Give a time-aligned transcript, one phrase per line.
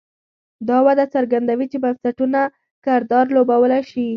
[0.67, 2.39] دا وده څرګندوي چې بنسټونه
[2.85, 4.07] کردار لوبولی شي.